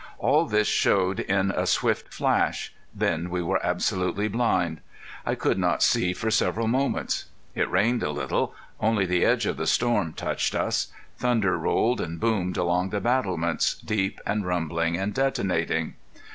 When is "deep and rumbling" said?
13.75-14.97